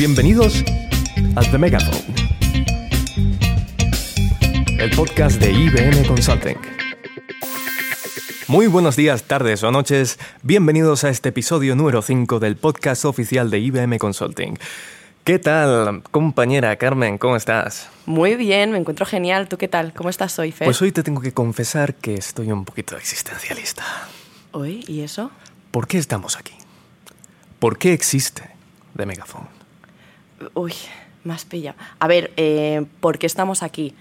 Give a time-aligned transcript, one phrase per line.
[0.00, 0.64] Bienvenidos
[1.36, 2.14] a The Megaphone,
[4.78, 6.56] el podcast de IBM Consulting.
[8.48, 10.18] Muy buenos días, tardes o noches.
[10.42, 14.58] Bienvenidos a este episodio número 5 del podcast oficial de IBM Consulting.
[15.22, 17.18] ¿Qué tal, compañera Carmen?
[17.18, 17.90] ¿Cómo estás?
[18.06, 19.48] Muy bien, me encuentro genial.
[19.48, 19.92] ¿Tú qué tal?
[19.92, 20.64] ¿Cómo estás hoy, Fer?
[20.64, 23.84] Pues hoy te tengo que confesar que estoy un poquito existencialista.
[24.52, 24.82] ¿Hoy?
[24.88, 25.30] ¿Y eso?
[25.70, 26.54] ¿Por qué estamos aquí?
[27.58, 28.44] ¿Por qué existe
[28.96, 29.59] The Megaphone?
[30.54, 30.72] Uy,
[31.24, 31.74] más pilla.
[31.98, 33.94] A ver, eh, ¿por qué estamos aquí?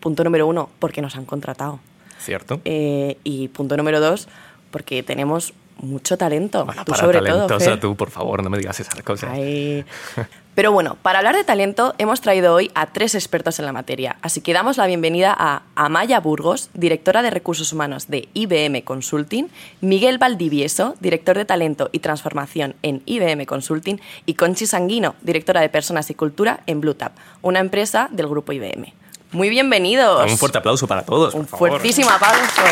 [0.00, 1.80] Punto número uno, porque nos han contratado.
[2.18, 2.60] ¿Cierto?
[2.64, 4.28] Eh, y punto número dos,
[4.70, 6.64] porque tenemos mucho talento.
[6.64, 9.30] Bueno, tú para sobre talentosa todo, tú, por favor, no me digas esas cosas.
[9.32, 9.84] Ay.
[10.58, 14.16] Pero bueno, para hablar de talento hemos traído hoy a tres expertos en la materia,
[14.22, 19.46] así que damos la bienvenida a Amaya Burgos, directora de Recursos Humanos de IBM Consulting,
[19.80, 25.68] Miguel Valdivieso, director de Talento y Transformación en IBM Consulting, y Conchi Sanguino, directora de
[25.68, 28.92] Personas y Cultura en BlueTap, una empresa del grupo IBM.
[29.30, 30.28] Muy bienvenidos.
[30.28, 31.34] Un fuerte aplauso para todos.
[31.34, 31.68] Un por favor.
[31.70, 32.62] fuertísimo aplauso.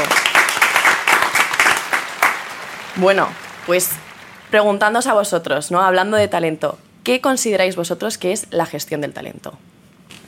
[2.97, 3.29] Bueno,
[3.67, 3.91] pues
[4.51, 5.81] preguntándoos a vosotros, ¿no?
[5.83, 9.55] Hablando de talento, ¿qué consideráis vosotros que es la gestión del talento?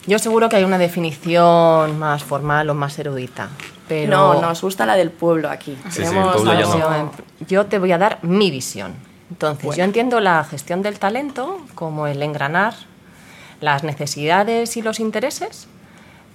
[0.06, 3.48] Yo seguro que hay una definición más formal o más erudita.
[3.89, 5.77] Pero No, nos gusta la del pueblo aquí.
[5.91, 7.12] Sí, sí, el pueblo ya algo- no.
[7.41, 8.94] yo, yo te voy a dar mi visión.
[9.30, 9.78] Entonces, Bueno.
[9.78, 12.74] yo entiendo la gestión del talento como el engranar
[13.61, 15.69] las necesidades y los intereses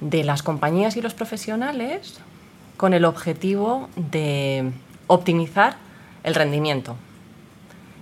[0.02, 2.20] de las compañías y los profesionales
[2.78, 4.72] con el objetivo de
[5.08, 5.76] optimizar
[6.24, 6.96] el rendimiento.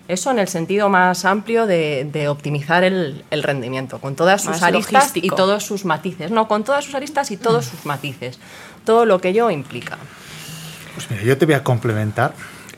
[0.08, 4.52] Eso en el sentido más amplio de, de optimizar el, el rendimiento, con todas sus
[4.52, 6.32] Más aristas y todos sus matices.
[6.32, 8.38] No, con todas sus aristas y todos sus matices.
[8.84, 9.98] Todo lo que ello implica.
[10.96, 12.34] Pues mira, yo te voy a complementar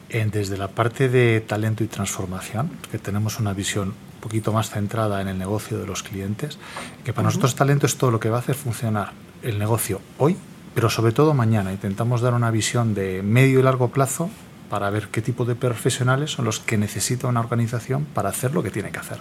[0.09, 4.69] en- desde la parte de talento y transformación, que tenemos una visión un poquito más
[4.69, 6.59] centrada en el negocio de los clientes,
[7.03, 9.11] que para nosotros talento es todo lo que va a hacer funcionar
[9.41, 10.37] el negocio hoy,
[10.75, 11.71] pero sobre todo mañana.
[11.71, 14.29] Intentamos dar una visión de medio y largo plazo
[14.73, 18.63] para ver qué tipo de profesionales son los que necesita una organización para hacer lo
[18.63, 19.19] que tiene que hacer.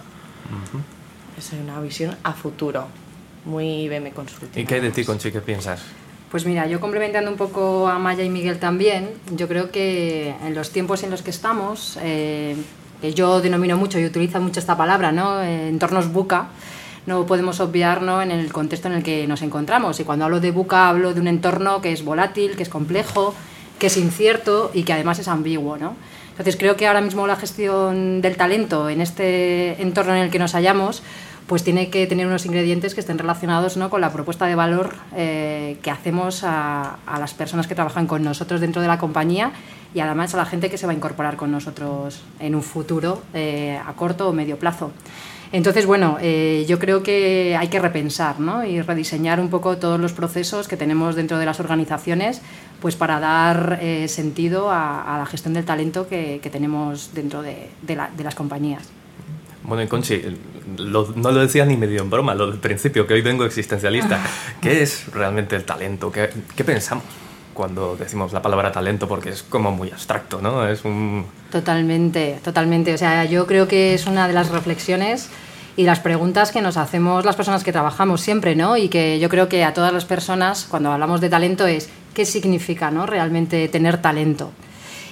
[1.37, 2.87] Es una visión a futuro.
[3.45, 4.63] Muy IBM Consulting.
[4.63, 5.31] ¿Y qué hay de ti, Conchi?
[5.31, 5.83] ¿Qué piensas?
[6.31, 10.55] Pues mira, yo complementando un poco a Maya y Miguel también, yo creo que en
[10.55, 12.55] los tiempos en los que estamos, eh,
[12.99, 15.39] que yo denomino mucho y utilizo mucho esta palabra, ¿no?
[15.43, 16.47] Eh, entornos buca,
[17.05, 18.23] no podemos obviar ¿no?
[18.23, 19.99] en el contexto en el que nos encontramos.
[19.99, 23.35] Y cuando hablo de buca hablo de un entorno que es volátil, que es complejo,
[23.83, 25.97] que es incierto y que además es ambiguo, ¿no?
[26.29, 30.39] Entonces creo que ahora mismo la gestión del talento en este entorno en el que
[30.39, 31.03] nos hallamos
[31.47, 33.89] pues tiene que tener unos ingredientes que estén relacionados ¿no?
[33.89, 38.61] con la propuesta de valor eh, que hacemos a, las personas que trabajan con nosotros
[38.61, 39.51] dentro de la compañía
[39.93, 43.21] y además a la gente que se va a incorporar con nosotros en un futuro
[43.33, 44.91] eh, a corto o medio plazo.
[45.53, 48.65] Entonces, bueno, eh, yo creo que hay que repensar ¿no?
[48.65, 52.41] y rediseñar un poco todos los procesos que tenemos dentro de las organizaciones
[52.81, 57.41] pues para dar eh, sentido a, a la gestión del talento que, que tenemos dentro
[57.43, 58.89] de, de la- de las compañías.
[59.63, 60.21] Bueno, y Conchi,
[60.77, 64.19] lo- no lo decía ni medio en broma, lo del principio, que hoy vengo existencialista.
[64.61, 66.11] ¿Qué es realmente el talento?
[66.11, 67.05] ¿Qué, qué pensamos
[67.53, 69.07] cuando decimos la palabra talento?
[69.07, 70.67] Porque es como muy abstracto, ¿no?
[70.67, 71.25] Es un...
[71.51, 72.93] Totalmente, totalmente.
[72.93, 75.29] O sea, yo creo que es una de las reflexiones
[75.75, 78.77] y las preguntas que nos hacemos las personas que trabajamos siempre, ¿no?
[78.77, 82.25] Y que yo creo que a todas las personas, cuando hablamos de talento, es qué
[82.25, 83.05] significa, ¿no?
[83.05, 84.51] Realmente tener talento.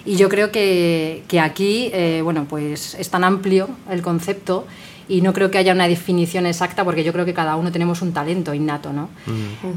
[0.06, 4.66] Y yo creo que, que aquí, eh, bueno, pues es tan amplio el concepto
[5.12, 8.02] y no creo que haya una definición exacta porque yo creo que cada uno tenemos
[8.02, 9.10] un talento innato, ¿no?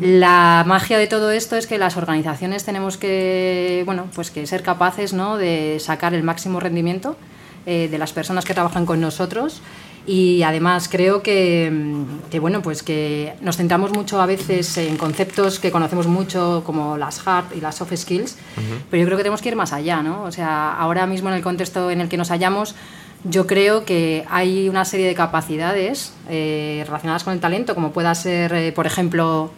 [0.00, 4.62] La magia de todo esto es que las organizaciones tenemos que, bueno, pues que ser
[4.62, 5.37] capaces, ¿no?
[5.37, 7.17] De sacar el máximo rendimiento
[7.67, 9.61] eh, de las personas que trabajan con nosotros
[10.06, 14.97] y además creo que, mm, que, bueno pues que nos centramos mucho a veces en
[14.99, 18.37] conceptos que conocemos mucho como las hard y las soft skills
[18.91, 21.37] pero yo creo que tenemos que ir más allá no o sea ahora mismo en
[21.37, 22.75] el contexto en el que nos hallamos
[23.25, 28.15] yo creo que hay una serie de capacidades eh, relacionadas con el talento como pueda
[28.15, 29.50] ser eh, por ejemplo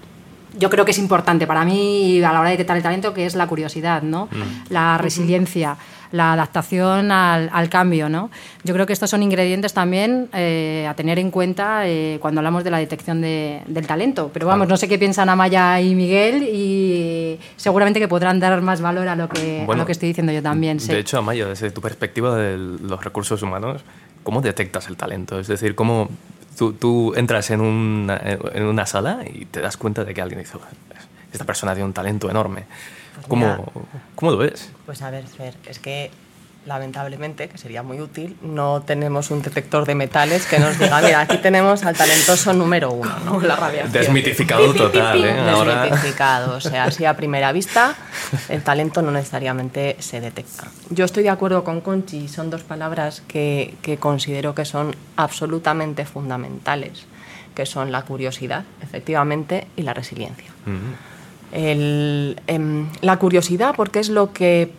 [0.58, 3.26] yo creo que es importante para mí a la hora de detectar el talento, que
[3.26, 4.28] es la curiosidad, ¿no?
[4.70, 5.76] La resiliencia,
[6.12, 8.30] la adaptación al, al cambio, ¿no?
[8.64, 12.64] Yo creo que estos son ingredientes también eh, a tener en cuenta eh, cuando hablamos
[12.64, 14.30] de la detección de- del talento.
[14.32, 18.80] Pero vamos, no sé qué piensan Amaya y Miguel y seguramente que podrán dar más
[18.80, 20.80] valor a lo que, a Bueno, lo que estoy diciendo yo también.
[20.80, 20.92] sí.
[20.92, 23.82] De hecho, Amaya, desde tu perspectiva de los recursos humanos,
[24.22, 25.38] ¿cómo detectas el talento?
[25.38, 26.08] Es decir, ¿cómo
[26.58, 28.20] tú, tú entras en una,
[28.52, 30.58] en una sala y te das cuenta de que alguien dice,
[31.32, 32.64] esta persona tiene un talento enorme?
[33.16, 33.60] Pues ¿Cómo, mira.
[34.14, 34.70] ¿Cómo lo ves?
[34.86, 36.10] Pues a ver, Fer, es que
[36.66, 41.20] lamentablemente, que sería muy útil, no tenemos un detector de metales que nos diga, mira,
[41.20, 43.40] aquí tenemos al talentoso número uno, ¿no?
[43.40, 43.92] La radiación.
[43.92, 45.40] Desmitificado total, ¿eh?
[45.48, 45.82] Ahora...
[45.82, 47.94] Desmitificado, o sea, así a primera vista
[48.48, 50.64] el talento no necesariamente se detecta.
[50.90, 56.04] Yo estoy de acuerdo con Conchi, son dos palabras que, que considero que son absolutamente
[56.04, 57.06] fundamentales,
[57.54, 60.50] que son la curiosidad, efectivamente, y la resiliencia.
[61.52, 64.72] El, em, la curiosidad porque es lo que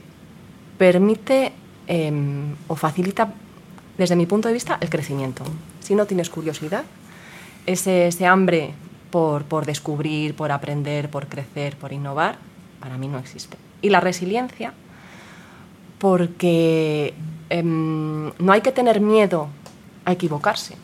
[0.77, 1.53] permite
[1.87, 3.33] em, o facilita,
[3.97, 5.43] desde mi punto de vista, el crecimiento.
[5.79, 6.83] Si no tienes curiosidad,
[7.65, 8.73] ese, ese hambre
[9.11, 12.37] por, por, descubrir, por aprender, por crecer, por innovar,
[12.79, 13.57] para mí no existe.
[13.81, 14.73] Y la resiliencia,
[15.99, 17.13] porque
[17.49, 19.47] em, no hay que tener miedo
[20.05, 20.75] a equivocarse.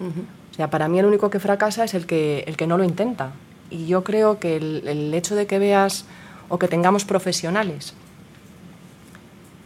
[0.00, 0.24] Uh -huh.
[0.52, 2.84] O sea, para mí el único que fracasa es el que, el que no lo
[2.84, 3.32] intenta.
[3.70, 6.04] Y yo creo que el, el hecho de que veas
[6.48, 7.94] o que tengamos profesionales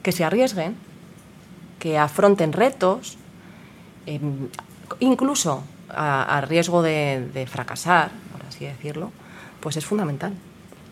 [0.02, 0.76] que se arriesguen,
[1.78, 3.18] que afronten retos,
[4.06, 4.20] eh,
[5.00, 9.12] incluso a, a riesgo de, de, fracasar, por así decirlo,
[9.60, 10.32] pues es fundamental.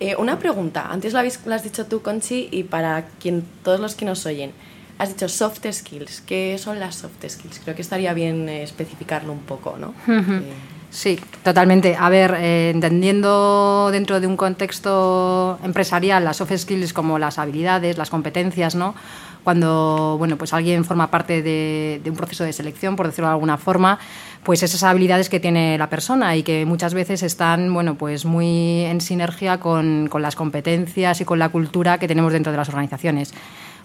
[0.00, 3.80] Eh, una pregunta, antes lo, habéis, lo, has dicho tú, Conchi, y para quien, todos
[3.80, 4.52] los que nos oyen,
[4.98, 6.20] has dicho soft skills.
[6.20, 7.60] ¿Qué son las soft skills?
[7.60, 9.94] Creo que estaría bien eh, especificarlo un poco, ¿no?
[10.96, 11.94] Sí, totalmente.
[11.94, 17.98] A ver, eh, entendiendo dentro de un contexto empresarial las soft skills como las habilidades,
[17.98, 18.94] las competencias, ¿no?
[19.44, 23.58] Cuando bueno, pues alguien forma parte de, un proceso de selección, por decirlo de alguna
[23.58, 23.98] forma,
[24.42, 28.86] pues esas habilidades que tiene la persona y que muchas veces están bueno, pues muy
[28.86, 33.34] en sinergia con las competencias y con la cultura que tenemos dentro de las organizaciones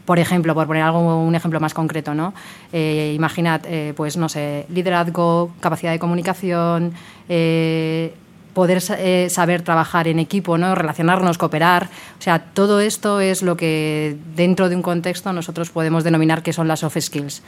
[0.06, 2.34] por ejemplo, por poner algo, un ejemplo más concreto, ¿no?
[2.74, 6.94] Eh, imaginad, eh, pues no sé, liderazgo, capacidad de comunicación,
[7.30, 8.14] eh,
[8.54, 10.76] poder saber trabajar en equipo, ¿no?
[10.76, 11.86] relacionarnos, cooperar.
[12.20, 16.52] O sea, todo esto es lo que dentro de un contexto nosotros podemos denominar que
[16.52, 17.42] son las soft skills.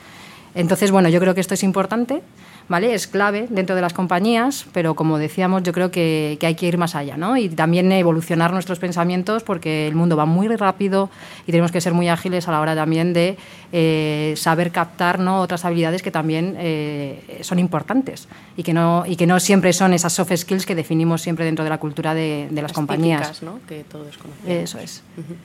[0.56, 2.22] Entonces, bueno, yo creo que esto es importante.
[2.68, 2.94] ¿vale?
[2.94, 6.68] Es clave dentro de las compañías, pero como decíamos, yo creo que, que, hay que
[6.68, 7.38] ir más allá, ¿no?
[7.38, 11.10] Y también evolucionar nuestros pensamientos porque el mundo va muy rápido
[11.46, 13.38] y tenemos que ser muy ágiles a la hora también de
[13.72, 15.42] eh, saber captar ¿no?
[15.42, 19.94] otras habilidades que también eh, son importantes y que, no, y que no siempre son
[19.94, 23.22] esas soft skills que definimos siempre dentro de la cultura de, de las, las compañías.
[23.22, 23.60] Típicas, ¿no?
[23.68, 24.50] Que todos conocemos.
[24.50, 25.04] Eso es.
[25.18, 25.36] Uh -huh.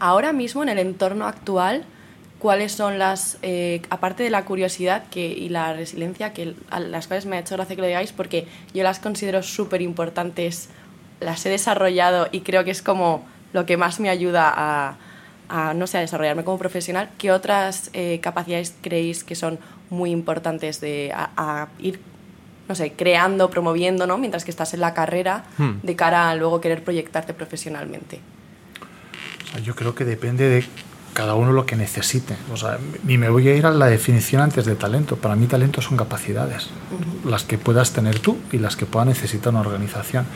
[0.00, 1.84] Ahora mismo, en el entorno actual,
[2.44, 7.06] cuáles son las, eh, aparte de la curiosidad que, y la resiliencia, que a las
[7.06, 10.68] cuales me ha hecho gracia que lo digáis, porque yo las considero súper importantes,
[11.20, 13.24] las he desarrollado y creo que es como
[13.54, 14.98] lo que más me ayuda a,
[15.48, 17.08] a no sé, a desarrollarme como profesional.
[17.16, 19.58] ¿Qué otras eh, capacidades creéis que son
[19.88, 21.98] muy importantes de a, a ir
[22.68, 24.18] no sé, creando, promoviendo, ¿no?
[24.18, 25.76] Mientras que estás en la carrera, hmm.
[25.82, 28.20] de cara a luego querer proyectarte profesionalmente.
[29.44, 30.64] O sea, yo creo que depende de
[31.14, 32.36] cada uno lo que necesite.
[32.52, 35.16] O sea, ni me voy a ir a la definición antes de talento.
[35.16, 37.30] Para mí talento son capacidades, uh -huh.
[37.30, 40.26] las que puedas tener tú y las que pueda necesitar una organización.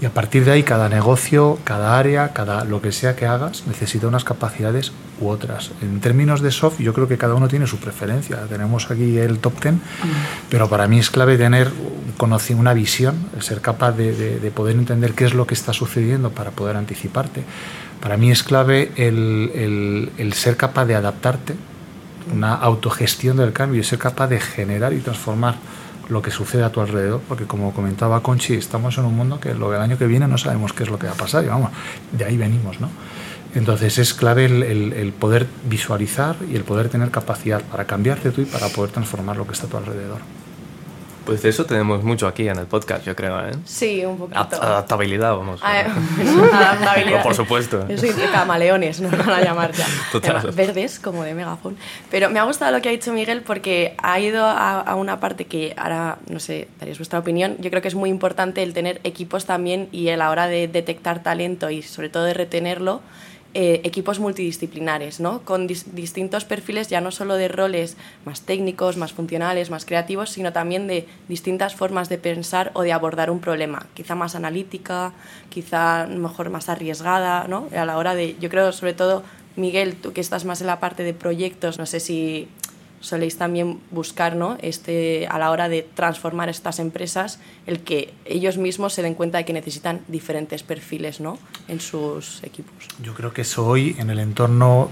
[0.00, 3.66] Y a partir de ahí cada negocio, cada área, cada lo que sea que hagas,
[3.66, 5.72] necesita unas capacidades u otras.
[5.82, 8.38] En términos de soft, yo creo que cada uno tiene su preferencia.
[8.48, 10.06] Tenemos aquí el top ten, -huh.
[10.48, 11.70] pero para mí es clave tener
[12.56, 16.30] una visión, ser capaz de, de, de poder entender qué es lo que está sucediendo
[16.30, 17.44] para poder anticiparte
[18.00, 21.54] para mí es clave el, el, el, ser capaz de adaptarte,
[22.32, 25.56] una autogestión del cambio y ser capaz de generar y transformar
[26.10, 29.54] lo que sucede a tu alrededor, porque como comentaba Conchi, estamos en un mundo que
[29.54, 31.48] lo del año que viene no sabemos qué es lo que va a pasar, y
[31.48, 31.70] vamos,
[32.12, 32.88] de ahí venimos, ¿no?
[33.54, 34.62] Entonces es clave el,
[34.92, 39.36] el, poder visualizar y el poder tener capacidad para cambiarte tú y para poder transformar
[39.36, 40.18] lo que está a tu alrededor.
[41.24, 43.52] Pues de eso tenemos mucho aquí en el podcast, yo creo, ¿eh?
[43.64, 44.38] Sí, un poquito.
[44.38, 45.60] Adaptabilidad, vamos.
[45.62, 45.80] Ah,
[46.52, 47.22] adaptabilidad.
[47.22, 47.86] por supuesto.
[47.88, 49.86] Yo soy de camaleones, no van a llamar ya.
[50.12, 50.50] Total.
[50.52, 51.76] Verdes, como de megafon.
[52.10, 55.20] Pero me ha gustado lo que ha dicho Miguel porque ha ido a, a, una
[55.20, 57.56] parte que ahora, no sé, daréis vuestra opinión.
[57.60, 60.68] Yo creo que es muy importante el tener equipos también y a la hora de
[60.68, 63.02] detectar talento y sobre todo de retenerlo,
[63.52, 65.42] eh, equipos multidisciplinares, ¿no?
[65.42, 70.30] con dis distintos perfiles ya no solo de roles más técnicos, más funcionales, más creativos,
[70.30, 75.12] sino también de distintas formas de pensar o de abordar un problema, quizá más analítica,
[75.48, 77.66] quizá mejor más arriesgada, ¿no?
[77.76, 79.24] a la hora de, yo creo sobre todo,
[79.56, 82.46] Miguel, tú que estás más en la parte de proyectos, no sé si
[83.00, 84.56] soléis también buscar ¿no?
[84.60, 89.38] este, a la hora de transformar estas empresas el que ellos mismos se den cuenta
[89.38, 91.38] de que necesitan diferentes perfiles ¿no?
[91.68, 92.74] en sus equipos.
[93.02, 94.90] Yo creo que eso hoy en el entorno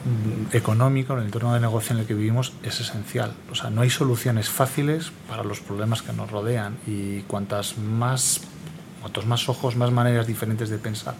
[0.52, 3.34] económico, en el entorno de negocio en el que vivimos es esencial.
[3.52, 8.40] O sea, no hay soluciones fáciles para los problemas que nos rodean y cuantas más,
[9.00, 11.14] cuantos más ojos, más maneras diferentes de pensar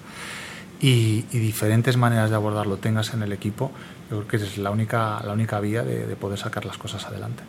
[0.80, 3.72] y, y diferentes maneras de abordarlo tengas en el equipo,
[4.10, 7.04] Yo creo que es la única, la única vía de, de poder sacar las cosas
[7.06, 7.42] adelante.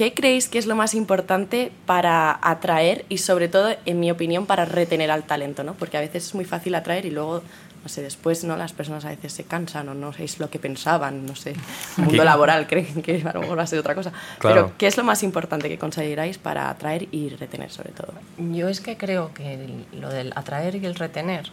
[0.00, 4.46] ¿Qué creéis que es lo más importante para atraer y sobre todo, en mi opinión,
[4.46, 5.62] para retener al talento?
[5.62, 5.74] ¿no?
[5.74, 7.42] Porque a veces es muy fácil atraer y luego,
[7.82, 8.56] no sé, después ¿no?
[8.56, 11.54] las personas a veces se cansan o no sabéis lo que pensaban, no sé,
[11.98, 14.10] el mundo laboral creen que a lo mejor va a ser otra cosa.
[14.38, 14.54] Claro.
[14.54, 18.14] Pero, ¿qué es lo más importante que conseguiráis para atraer y retener sobre todo?
[18.38, 21.50] Yo es que creo que lo del atraer y el retener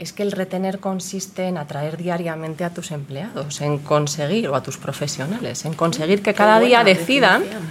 [0.00, 4.62] es que el retener consiste en atraer diariamente a tus empleados, en conseguir, o a
[4.62, 7.68] tus profesionales, en conseguir que cada día decidan definición.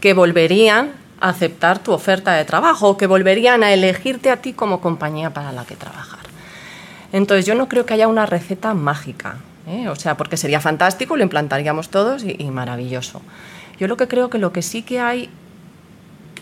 [0.00, 4.52] que volverían a aceptar tu oferta de trabajo o que volverían a elegirte a ti
[4.52, 6.20] como compañía para la que trabajar.
[7.12, 9.88] Entonces yo no creo que haya una receta mágica, ¿eh?
[9.88, 13.20] o sea, porque sería fantástico, lo implantaríamos todos y, y maravilloso.
[13.80, 15.28] Yo lo que creo que lo que sí que hay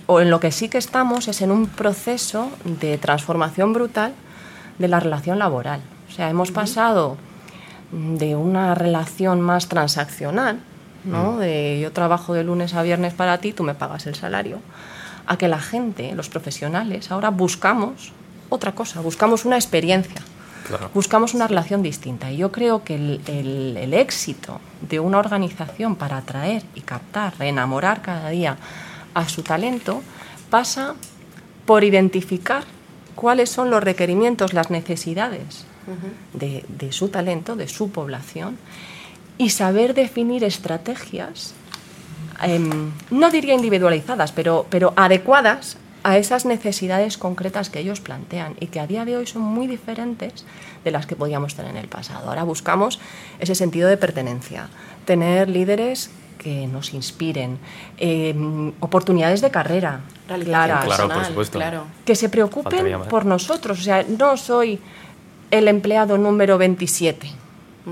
[0.04, 4.12] o en lo que sí que estamos es en un proceso de transformación brutal
[4.78, 5.80] de la relación laboral.
[6.08, 7.16] O sea, hemos pasado
[7.92, 10.60] de una relación más transaccional,
[11.04, 11.36] ¿no?
[11.38, 14.60] de yo trabajo de lunes a viernes para ti, tú me pagas el salario,
[15.26, 18.12] a que la gente, los profesionales, ahora buscamos
[18.48, 20.20] otra cosa, buscamos una experiencia,
[20.66, 20.90] Claro.
[20.94, 22.30] buscamos una relación distinta.
[22.30, 27.34] Y yo creo que el, el- el éxito de una organización para atraer y captar,
[27.40, 28.56] enamorar cada día
[29.12, 30.02] a su talento,
[30.50, 30.94] pasa
[31.66, 32.62] por identificar
[33.14, 35.64] cuáles son los requerimientos, las necesidades
[36.32, 38.56] de, de su talento, de su población,
[39.38, 41.54] y saber definir estrategias,
[42.42, 48.66] em, no diría individualizadas, pero, pero adecuadas a esas necesidades concretas que ellos plantean y
[48.66, 50.44] que a día de hoy son muy diferentes
[50.84, 52.28] de las que podíamos tener en el pasado.
[52.28, 52.98] Ahora buscamos
[53.38, 54.68] ese sentido de pertenencia,
[55.04, 56.10] tener líderes
[56.42, 57.58] que nos inspiren,
[57.98, 61.58] em, oportunidades de carrera claras, Claro, por personal, supuesto.
[61.58, 61.84] claro.
[62.04, 63.80] que se preocupen por nosotros.
[63.80, 64.78] O sea, no soy
[65.50, 67.30] el empleado número 27.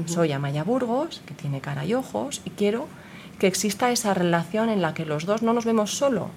[0.07, 2.87] Soy Amaya Burgos, que tiene cara y ojos, y quiero
[3.39, 6.29] que exista esa relación en la que los dos no nos vemos solo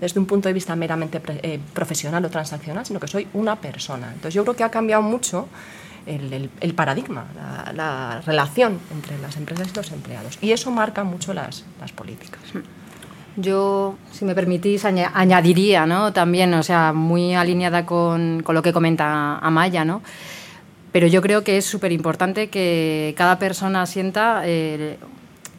[0.00, 3.56] desde un punto de vista meramente pre- eh, profesional o transaccional, sino que soy una
[3.56, 4.08] persona.
[4.08, 5.46] Entonces yo creo que ha cambiado mucho
[6.08, 10.38] el, paradigma, la, la relación entre las empresas y los empleados.
[10.40, 12.40] Y eso marca mucho las, políticas.
[13.36, 16.12] Yo, si me permitís, aña- añadiría, ¿no?
[16.12, 20.02] También, o sea, muy alineada con, con lo que comenta Amaya, ¿no?
[20.90, 24.98] Pero yo creo que es súper importante que cada persona sienta eh,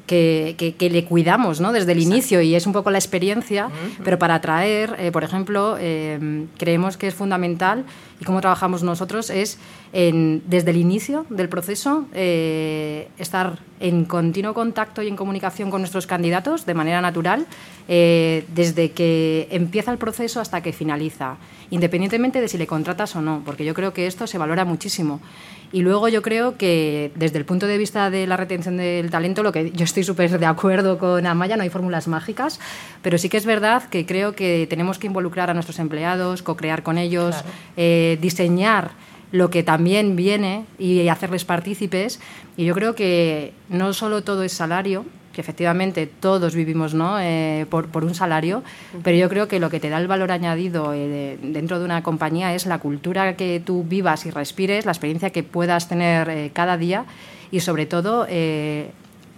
[0.09, 1.71] que, que- que le cuidamos, ¿no?
[1.71, 3.69] Desde el inicio y es un poco la experiencia,
[4.03, 7.85] pero para atraer, eh, por ejemplo, eh, creemos que es fundamental
[8.19, 9.59] y cómo trabajamos nosotros es
[9.93, 15.81] en- desde el inicio del proceso eh, estar en continuo contacto y en comunicación con
[15.81, 17.45] nuestros candidatos de manera natural
[17.87, 21.37] eh, desde que empieza el proceso hasta que finaliza,
[21.69, 25.21] independientemente de si le contratas o no, porque yo creo que esto se valora muchísimo.
[25.71, 29.43] Y luego yo creo que desde el punto de vista de la retención del talento,
[29.43, 32.59] lo que yo estoy súper de acuerdo con Amaya, no hay fórmulas mágicas,
[33.03, 36.81] pero sí que es verdad que creo que tenemos que involucrar a nuestros empleados, co-crear
[36.81, 37.49] con ellos, Claro.
[37.77, 38.91] eh, diseñar
[39.31, 42.19] lo que también viene y hacerles partícipes.
[42.57, 45.05] Y yo creo que no solo todo es salario,
[45.39, 47.17] que efectivamente todos vivimos ¿no?
[47.21, 48.61] Eh, por, por un salario,
[49.03, 51.85] pero yo creo que lo que te da el valor añadido eh, de- dentro de
[51.85, 56.27] una compañía es la cultura que tú vivas y respires, la experiencia que puedas tener
[56.29, 57.05] eh, cada día
[57.51, 58.91] y sobre todo que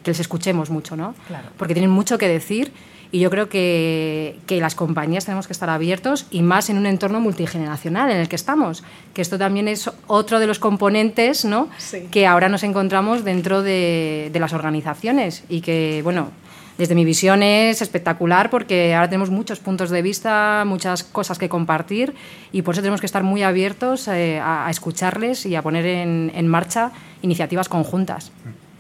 [0.04, 1.14] les escuchemos mucho, ¿no?
[1.28, 1.50] Claro.
[1.58, 2.72] Porque tienen mucho que decir
[3.12, 6.86] y yo creo que, que las compañías tenemos que estar abiertos y más en un
[6.86, 11.70] entorno multigeneracional en el que estamos, que esto también es otro de los componentes ¿no?
[11.78, 12.08] Sí.
[12.10, 16.30] que ahora nos encontramos dentro de, de las organizaciones y que, bueno,
[16.78, 21.50] desde mi visión es espectacular porque ahora tenemos muchos puntos de vista, muchas cosas que
[21.50, 22.16] compartir
[22.52, 25.86] y por eso tenemos que estar muy abiertos eh, a, a escucharles y a poner
[25.86, 26.92] en, en marcha
[27.22, 28.32] iniciativas conjuntas.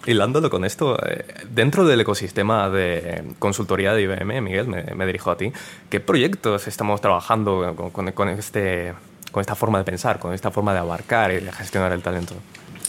[0.07, 5.29] Hilándolo con esto, eh, dentro del ecosistema de consultoría de IBM, Miguel, me, me dirijo
[5.29, 5.51] a ti,
[5.89, 8.93] ¿qué proyectos estamos trabajando con, con- con este,
[9.31, 12.33] con esta forma de pensar, con esta forma de abarcar y de gestionar el talento?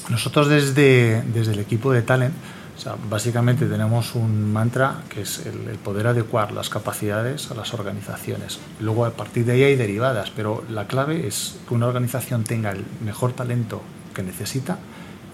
[0.09, 2.35] Nosotros desde, desde el equipo de Talent,
[2.77, 7.55] o sea, básicamente tenemos un mantra que es el, el poder adecuar las capacidades a
[7.55, 8.59] las organizaciones.
[8.81, 12.71] Luego a partir de ahí hay derivadas, pero la clave es que una organización tenga
[12.71, 13.83] el mejor talento
[14.15, 14.79] que necesita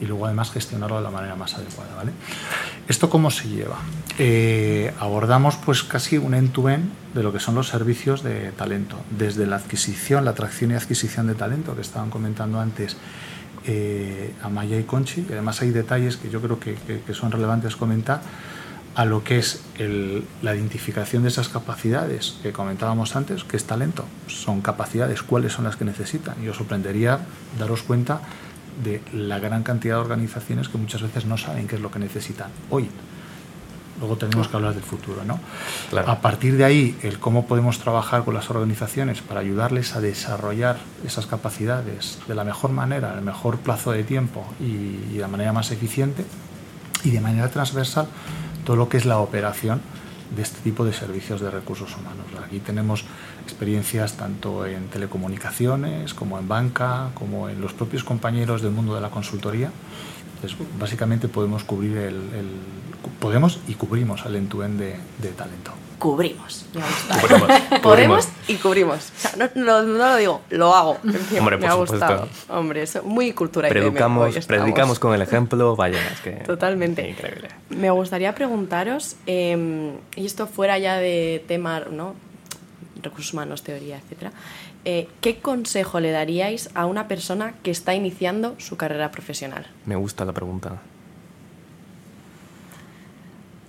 [0.01, 1.95] y luego además gestionarlo de la manera más adecuada.
[1.97, 2.13] ¿vale?
[2.89, 3.77] ¿Esto cómo se lleva?
[4.19, 9.47] Eh, abordamos pues casi un end-to-end de lo que son los servicios de talento, desde
[9.47, 12.97] la adquisición, la atracción y adquisición de talento que estaban comentando antes
[13.67, 17.31] eh, Amaya y Conchi, y además hay detalles que yo creo que, que- que son
[17.33, 18.21] relevantes comentar,
[18.95, 23.65] a lo que es el- la identificación de esas capacidades que comentábamos antes, que es
[23.65, 26.35] talento, son capacidades, cuáles son las que necesitan.
[26.43, 27.21] Y os sorprendería
[27.59, 28.21] daros cuenta
[28.83, 31.99] de la gran cantidad de organizaciones que muchas veces no saben qué es lo que
[31.99, 32.89] necesitan hoy.
[34.01, 35.41] Luego tenemos que hablar del futuro, ¿no?
[35.91, 36.09] Claro.
[36.09, 40.79] A partir de ahí, el cómo podemos trabajar con las organizaciones para ayudarles a desarrollar
[41.05, 45.21] esas capacidades de la mejor manera, en el mejor plazo de tiempo y, y de
[45.21, 46.25] la manera más eficiente
[47.03, 48.07] y de manera transversal
[48.65, 49.81] todo lo que es la operación
[50.35, 52.27] de este tipo de servicios de recursos humanos.
[52.45, 53.05] Aquí tenemos
[53.49, 59.01] experiencias tanto en telecomunicaciones como en banca, como en los propios compañeros del mundo de
[59.01, 59.71] la consultoría.
[60.37, 62.49] Entonces, básicamente podemos cubrir el, el
[63.19, 65.73] podemos y cubrimos el end-to-end de, de talento.
[65.99, 66.65] Cubrimos.
[67.83, 68.99] Podemos y cubrimos.
[69.17, 70.97] O sea, no, no- no lo digo, lo hago.
[71.05, 72.19] Encima, Hombre, me por ha gustado.
[72.27, 72.57] supuesto.
[72.57, 76.31] Hombre, eso, muy cultura Predicamos, predicamos con el ejemplo, vaya, es que...
[76.45, 77.09] Totalmente.
[77.09, 77.49] Increíble.
[77.71, 82.15] Me gustaría preguntaros, eh, y esto fuera ya de tema, ¿no?
[83.03, 84.33] Recursos humanos, teoría, etcétera,
[84.85, 89.67] eh, ¿qué consejo le daríais a una persona que está iniciando su carrera profesional?
[89.87, 90.81] Me gusta la pregunta.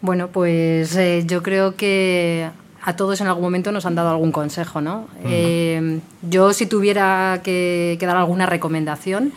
[0.01, 2.49] Bueno, pues eh, yo creo que
[2.81, 5.07] a todos en algún momento nos han dado algún consejo, ¿no?
[5.25, 9.33] Eh, yo si tuviera que, que dar alguna recomendación,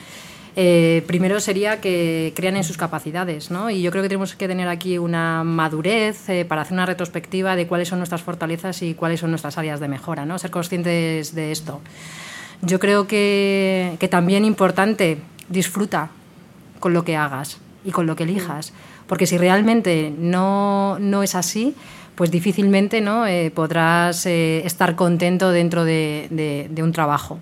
[0.57, 3.71] eh, primero sería que crean en sus capacidades, ¿no?
[3.71, 7.57] Y yo creo que tenemos que tener aquí una madurez eh, para hacer una retrospectiva
[7.57, 10.39] de cuáles son nuestras fortalezas y cuáles son nuestras áreas de mejora, ¿no?
[10.39, 11.81] Ser conscientes de esto.
[12.61, 15.19] Yo creo que, que también importante,
[15.49, 16.11] disfruta
[16.81, 18.73] con lo que hagas y con lo que elijas.
[19.07, 21.75] Porque si realmente no, no es así,
[22.15, 23.27] pues difícilmente ¿no?
[23.27, 27.39] Eh, podrás estar contento dentro de, de- de un trabajo.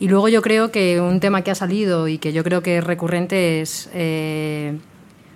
[0.00, 2.78] Y luego yo creo que un tema que ha salido y que yo creo que
[2.78, 4.78] es recurrente es eh,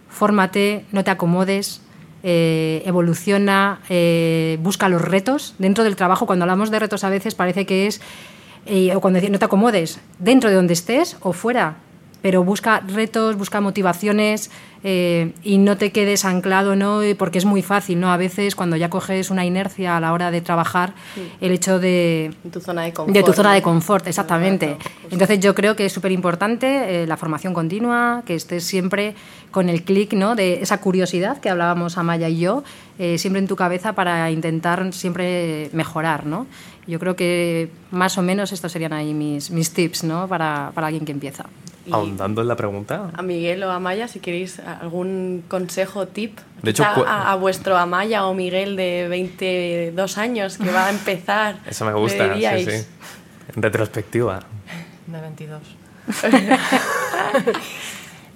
[0.08, 1.82] fórmate, no te acomodes,
[2.22, 5.54] eh, evoluciona, eh, busca los retos.
[5.58, 8.00] Dentro del trabajo, cuando hablamos de retos a veces parece que es,
[8.94, 11.76] o cuando decimos no te acomodes, dentro de donde estés o fuera,
[12.24, 14.50] pero busca retos, busca motivaciones
[14.82, 17.02] eh, y no te quedes anclado, ¿no?
[17.18, 18.10] Porque es muy fácil, ¿no?
[18.10, 20.94] A veces cuando ya coges una inercia a la hora de trabajar,
[21.42, 23.14] el hecho de, tu zona de confort.
[23.14, 24.78] de tu zona de confort, exactamente.
[25.10, 29.14] Entonces yo creo que es súper importante eh, la formación continua, que estés siempre
[29.50, 30.34] con el clic ¿no?
[30.34, 32.64] de esa curiosidad que hablábamos Amaya y yo,
[32.98, 36.24] eh, siempre en tu cabeza para intentar siempre mejorar.
[36.24, 36.46] ¿no?
[36.86, 40.26] Yo creo que más o menos estos serían ahí mis, mis tips ¿no?
[40.26, 41.44] para, para alguien que empieza.
[41.92, 46.38] Ahondando en la pregunta, a Miguel o a Maya, si queréis algún consejo, tip.
[46.62, 51.56] De hecho, a, a vuestro Amaya o Miguel de 22 años que va a empezar.
[51.66, 52.86] eso me gusta, sí, sí.
[53.54, 54.40] En retrospectiva.
[55.06, 55.60] De 22.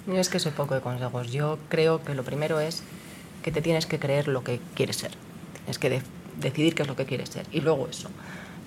[0.07, 1.31] Yo es que soy poco de consejos.
[1.31, 2.83] Yo creo que lo primero es
[3.43, 5.11] que te tienes que creer lo que quieres ser.
[5.59, 6.01] Tienes que de-
[6.39, 7.45] decidir qué es lo que quieres ser.
[7.51, 8.09] Y luego eso.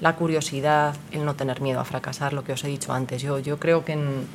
[0.00, 3.22] La curiosidad, el no tener miedo a fracasar, lo que os he dicho antes.
[3.22, 4.26] Yo, yo creo que en-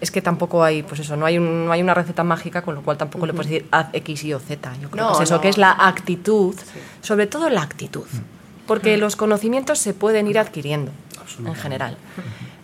[0.00, 2.74] es que tampoco hay, pues eso, no hay, un- no hay una receta mágica, con
[2.74, 4.72] lo cual tampoco le puedes decir haz X, Y o Z.
[4.80, 5.40] Yo creo No, que es eso, no.
[5.40, 6.54] que es la actitud,
[7.02, 8.06] sobre todo la actitud.
[8.66, 10.92] Porque los conocimientos se pueden ir adquiriendo,
[11.44, 11.96] en general.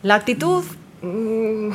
[0.03, 0.62] La actitud
[1.03, 1.68] mm,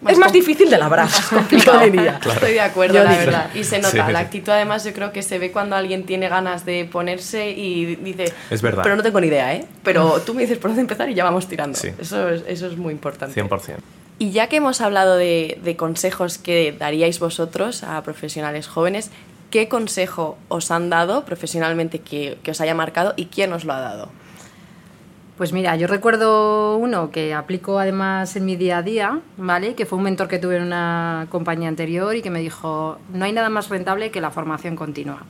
[0.00, 2.20] Más es más difícil de labrar, complicado diría.
[2.24, 3.24] Estoy de acuerdo, Yo la digo.
[3.24, 3.50] verdad.
[3.54, 4.06] Y se nota.
[4.06, 4.12] Sí.
[4.12, 7.96] La actitud, además, yo creo que se ve cuando alguien tiene ganas de ponerse y
[7.96, 8.32] dice.
[8.50, 8.82] Es verdad.
[8.82, 9.64] Pero no tengo ni idea, ¿eh?
[9.82, 11.76] Pero tú me dices por dónde empezar y ya vamos tirando.
[11.78, 11.88] Sí.
[11.98, 13.40] Eso, es, eso es muy importante.
[13.42, 13.76] 100%.
[14.18, 19.10] Y ya que hemos hablado de, consejos que daríais vosotros a profesionales jóvenes,
[19.50, 23.74] ¿qué consejo os han dado profesionalmente que, que os haya marcado y quién os lo
[23.74, 24.08] ha dado?
[25.36, 29.76] Pues mira, yo recuerdo uno que aplico además en mi día a día, ¿vale?
[29.76, 33.24] Que fue un mentor que tuve en una compañía anterior y que me dijo, no
[33.24, 35.22] hay nada más rentable que la formación continua.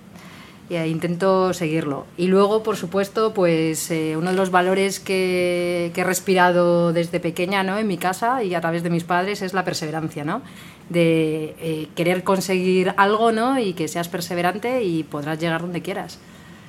[0.69, 2.05] Y eh, intento seguirlo.
[2.17, 7.21] Y luego, por supuesto, pues eh, uno de los valores que, que he respirado desde
[7.21, 7.79] pequeña, ¿no?
[7.79, 10.43] En mi casa y a través de mis padres es la perseverancia, ¿no?
[10.91, 13.59] De eh, querer conseguir algo, ¿no?
[13.59, 16.19] Y que seas perseverante y podrás llegar donde quieras.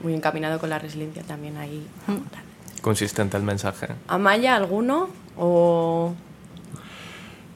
[0.01, 1.85] Muy encaminado con la resiliencia también ahí.
[2.81, 3.88] Consistente el mensaje.
[4.07, 5.09] ¿Amaya alguno?
[5.38, 6.13] ¿O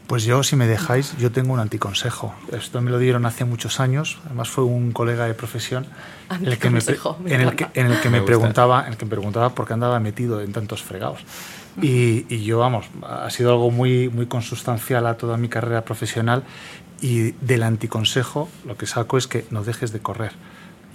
[0.07, 2.35] Pues yo, si me dejáis, yo tengo un anticonsejo.
[2.51, 4.19] Esto me lo dieron hace muchos años.
[4.25, 5.85] Además fue un colega de profesión
[6.29, 7.79] en el que me, pre- Anticonsejo, me en el que, encanta.
[7.79, 8.25] en el que Me me, gusta.
[8.27, 11.21] preguntaba, en el que me preguntaba por qué andaba metido en tantos fregados.
[11.81, 16.43] Y, y yo, vamos, ha sido algo muy, muy consustancial a toda mi carrera profesional.
[17.01, 20.33] Y del anticonsejo, lo que saco es que no dejes de correr.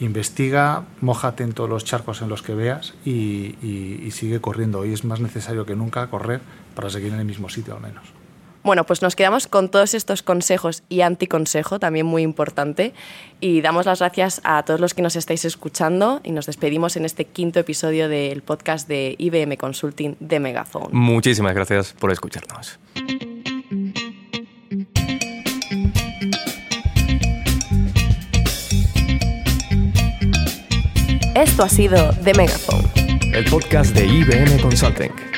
[0.00, 4.78] Investiga, mójate en todos los charcos en los que veas y, y- y sigue corriendo.
[4.80, 6.40] Hoy es más necesario que nunca correr
[6.76, 8.04] para seguir en el mismo sitio al menos.
[8.62, 12.92] Bueno, pues nos quedamos con todos estos consejos y anticonsejo, también muy importante,
[13.40, 17.04] y damos las gracias a todos los que nos estáis escuchando y nos despedimos en
[17.04, 20.88] este quinto episodio del podcast de IBM Consulting de Megaphone.
[20.92, 22.78] Muchísimas gracias por escucharnos.
[31.34, 32.90] Esto ha sido The Megaphone,
[33.32, 35.37] el podcast de IBM Consulting.